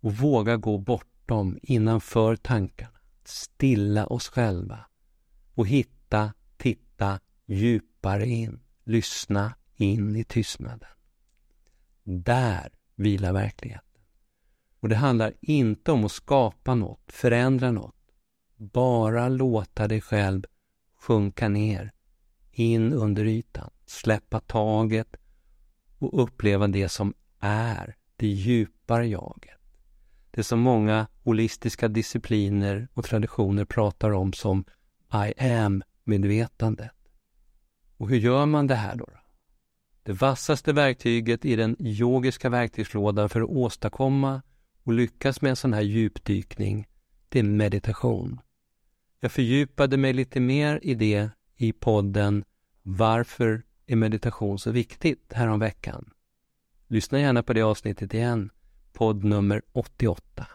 och 0.00 0.14
våga 0.14 0.56
gå 0.56 0.78
bortom, 0.78 1.58
innanför 1.62 2.36
tankarna, 2.36 2.98
stilla 3.24 4.06
oss 4.06 4.28
själva 4.28 4.88
och 5.58 5.66
hitta, 5.66 6.32
titta 6.56 7.20
djupare 7.46 8.26
in, 8.26 8.60
lyssna 8.84 9.54
in 9.76 10.16
i 10.16 10.24
tystnaden. 10.24 10.88
Där 12.04 12.72
vilar 12.94 13.32
verkligheten. 13.32 14.02
Och 14.80 14.88
det 14.88 14.96
handlar 14.96 15.32
inte 15.40 15.92
om 15.92 16.04
att 16.04 16.12
skapa 16.12 16.74
något, 16.74 17.12
förändra 17.12 17.72
något. 17.72 17.94
Bara 18.56 19.28
låta 19.28 19.88
dig 19.88 20.00
själv 20.00 20.42
sjunka 21.00 21.48
ner, 21.48 21.92
in 22.50 22.92
under 22.92 23.24
ytan, 23.24 23.70
släppa 23.86 24.40
taget 24.40 25.16
och 25.98 26.22
uppleva 26.22 26.68
det 26.68 26.88
som 26.88 27.14
är 27.40 27.96
det 28.16 28.26
djupare 28.26 29.06
jaget. 29.06 29.58
Det 30.30 30.44
som 30.44 30.60
många 30.60 31.06
holistiska 31.24 31.88
discipliner 31.88 32.88
och 32.94 33.04
traditioner 33.04 33.64
pratar 33.64 34.10
om 34.10 34.32
som 34.32 34.64
i 35.12 35.32
am-medvetandet. 35.38 36.90
Och 37.96 38.08
hur 38.08 38.16
gör 38.16 38.46
man 38.46 38.66
det 38.66 38.74
här 38.74 38.96
då? 38.96 39.06
Det 40.02 40.12
vassaste 40.12 40.72
verktyget 40.72 41.44
i 41.44 41.56
den 41.56 41.76
yogiska 41.80 42.48
verktygslådan 42.48 43.28
för 43.28 43.40
att 43.40 43.48
åstadkomma 43.48 44.42
och 44.82 44.92
lyckas 44.92 45.40
med 45.40 45.50
en 45.50 45.56
sån 45.56 45.72
här 45.72 45.82
djupdykning, 45.82 46.86
det 47.28 47.38
är 47.38 47.42
meditation. 47.42 48.40
Jag 49.20 49.32
fördjupade 49.32 49.96
mig 49.96 50.12
lite 50.12 50.40
mer 50.40 50.80
i 50.82 50.94
det 50.94 51.30
i 51.56 51.72
podden 51.72 52.44
Varför 52.82 53.62
är 53.86 53.96
meditation 53.96 54.58
så 54.58 54.70
viktigt 54.70 55.32
häromveckan? 55.32 56.10
Lyssna 56.86 57.20
gärna 57.20 57.42
på 57.42 57.52
det 57.52 57.62
avsnittet 57.62 58.14
igen, 58.14 58.50
podd 58.92 59.24
nummer 59.24 59.62
88. 59.72 60.46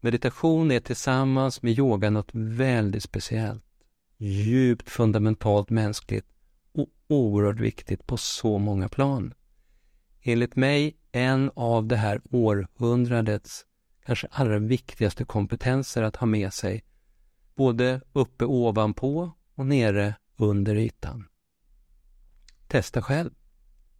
Meditation 0.00 0.70
är 0.70 0.80
tillsammans 0.80 1.62
med 1.62 1.78
yoga 1.78 2.10
något 2.10 2.30
väldigt 2.32 3.02
speciellt, 3.02 3.65
djupt 4.18 4.90
fundamentalt 4.90 5.70
mänskligt 5.70 6.26
och 6.72 6.88
oerhört 7.08 7.60
viktigt 7.60 8.06
på 8.06 8.16
så 8.16 8.58
många 8.58 8.88
plan. 8.88 9.34
Enligt 10.22 10.56
mig 10.56 10.96
en 11.12 11.50
av 11.54 11.86
det 11.86 11.96
här 11.96 12.20
århundradets 12.30 13.66
kanske 14.04 14.28
allra 14.30 14.58
viktigaste 14.58 15.24
kompetenser 15.24 16.02
att 16.02 16.16
ha 16.16 16.26
med 16.26 16.52
sig, 16.52 16.84
både 17.54 18.00
uppe 18.12 18.44
ovanpå 18.44 19.32
och 19.54 19.66
nere 19.66 20.14
under 20.36 20.74
ytan. 20.74 21.28
Testa 22.68 23.02
själv. 23.02 23.30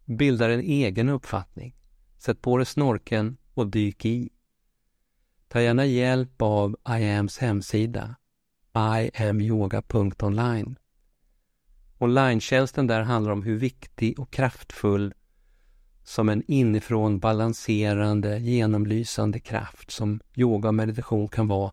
Bilda 0.05 0.53
en 0.53 0.61
egen 0.61 1.09
uppfattning. 1.09 1.77
Sätt 2.19 2.43
på 2.43 2.57
dig 2.57 2.67
snorken 2.67 3.37
och 3.55 3.67
dyk 3.67 4.05
i. 4.05 4.31
Ta 5.49 5.61
gärna 5.61 5.87
hjälp 5.87 6.43
av 6.43 6.77
IAMs 6.89 7.39
hemsida 7.39 8.17
iamyoga.online. 8.77 10.77
Online-tjänsten 11.99 12.87
där 12.87 13.03
handlar 13.03 13.33
om 13.33 13.43
hur 13.43 13.57
viktig 13.57 14.21
och 14.21 14.31
kraftfull 14.31 15.15
som 16.05 16.29
en 16.29 16.43
inifrån 16.49 17.19
balanserande, 17.19 18.39
genomlysande 18.39 19.41
kraft 19.41 19.91
som 19.91 20.21
yoga 20.37 20.69
och 20.69 20.75
meditation 20.75 21.29
kan 21.29 21.49
vara 21.49 21.73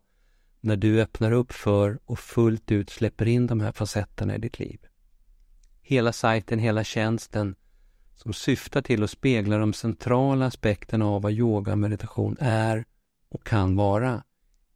när 0.60 0.76
du 0.76 1.02
öppnar 1.02 1.32
upp 1.32 1.52
för 1.52 1.98
och 2.04 2.18
fullt 2.18 2.72
ut 2.72 2.90
släpper 2.90 3.28
in 3.28 3.46
de 3.46 3.60
här 3.60 3.72
facetterna 3.72 4.34
i 4.34 4.38
ditt 4.38 4.58
liv. 4.58 4.80
Hela 5.82 6.12
sajten, 6.12 6.58
hela 6.58 6.84
tjänsten 6.84 7.54
som 8.14 8.32
syftar 8.32 8.82
till 8.82 9.02
att 9.02 9.10
spegla 9.10 9.58
de 9.58 9.72
centrala 9.72 10.46
aspekterna 10.46 11.06
av 11.06 11.22
vad 11.22 11.32
yoga 11.32 11.72
och 11.72 11.78
meditation 11.78 12.36
är 12.40 12.84
och 13.28 13.44
kan 13.44 13.76
vara. 13.76 14.22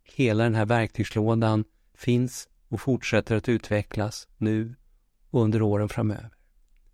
Hela 0.04 0.44
den 0.44 0.54
här 0.54 0.66
verktygslådan 0.66 1.64
finns 1.98 2.48
och 2.68 2.80
fortsätter 2.80 3.36
att 3.36 3.48
utvecklas 3.48 4.28
nu 4.36 4.74
och 5.30 5.42
under 5.42 5.62
åren 5.62 5.88
framöver. 5.88 6.30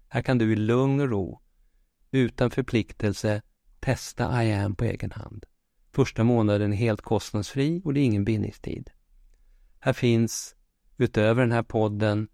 Här 0.08 0.22
kan 0.22 0.38
du 0.38 0.52
i 0.52 0.56
lugn 0.56 1.00
och 1.00 1.08
ro 1.08 1.40
utan 2.10 2.50
förpliktelse 2.50 3.42
testa 3.80 4.44
I 4.44 4.52
am 4.52 4.74
på 4.74 4.84
egen 4.84 5.10
hand. 5.10 5.46
Första 5.92 6.24
månaden 6.24 6.72
är 6.72 6.76
helt 6.76 7.00
kostnadsfri 7.00 7.82
och 7.84 7.94
det 7.94 8.00
är 8.00 8.04
ingen 8.04 8.24
bindningstid. 8.24 8.90
Här 9.80 9.92
finns, 9.92 10.56
utöver 10.96 11.42
den 11.42 11.52
här 11.52 11.62
podden, 11.62 12.28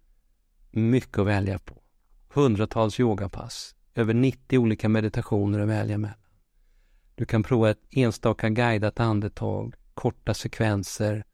mycket 0.71 1.17
att 1.17 1.27
välja 1.27 1.59
på. 1.59 1.81
Hundratals 2.29 2.99
yogapass, 2.99 3.75
över 3.95 4.13
90 4.13 4.59
olika 4.59 4.89
meditationer 4.89 5.59
att 5.59 5.69
välja 5.69 5.97
mellan. 5.97 6.17
Du 7.15 7.25
kan 7.25 7.43
prova 7.43 7.69
ett 7.69 7.81
enstaka 7.91 8.49
guidat 8.49 8.99
andetag, 8.99 9.75
korta 9.93 10.33
sekvenser, 10.33 11.25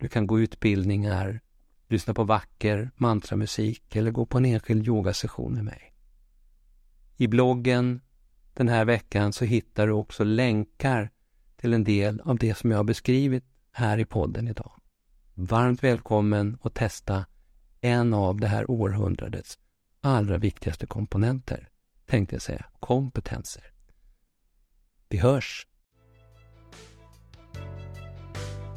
du 0.00 0.08
kan 0.08 0.26
gå 0.26 0.40
utbildningar, 0.40 1.40
lyssna 1.88 2.14
på 2.14 2.24
vacker 2.24 2.90
mantramusik 2.96 3.96
eller 3.96 4.10
gå 4.10 4.26
på 4.26 4.38
en 4.38 4.44
enskild 4.44 4.88
yogasession 4.88 5.54
med 5.54 5.64
mig. 5.64 5.94
I 7.16 7.28
bloggen 7.28 8.00
den 8.54 8.68
här 8.68 8.84
veckan 8.84 9.32
så 9.32 9.44
hittar 9.44 9.86
du 9.86 9.92
också 9.92 10.24
länkar 10.24 11.10
till 11.56 11.74
en 11.74 11.84
del 11.84 12.20
av 12.20 12.38
det 12.38 12.54
som 12.54 12.70
jag 12.70 12.78
har 12.78 12.84
beskrivit 12.84 13.44
här 13.72 13.98
i 13.98 14.04
podden 14.04 14.48
idag. 14.48 14.72
Varmt 15.34 15.84
välkommen 15.84 16.58
att 16.62 16.74
testa 16.74 17.26
en 17.80 18.14
av 18.14 18.40
det 18.40 18.46
här 18.46 18.70
århundradets 18.70 19.58
allra 20.00 20.38
viktigaste 20.38 20.86
komponenter, 20.86 21.68
tänkte 22.06 22.34
jag 22.34 22.42
säga, 22.42 22.64
kompetenser. 22.80 23.72
Vi 25.08 25.18
hörs! 25.18 25.66